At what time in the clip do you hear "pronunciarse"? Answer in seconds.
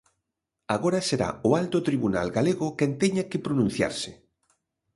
3.45-4.11